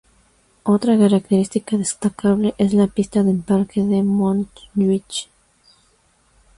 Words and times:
Otra 0.63 0.97
característica 0.97 1.77
destacable 1.77 2.55
es 2.57 2.73
la 2.73 2.87
pista 2.87 3.21
del 3.21 3.37
Parque 3.37 3.83
de 3.83 4.01
Montjuich. 4.01 5.29